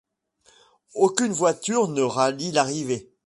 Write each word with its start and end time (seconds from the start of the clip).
Aucune 0.95 1.31
voitures 1.31 1.87
ne 1.87 2.01
rallie 2.01 2.51
l'arrivée. 2.51 3.11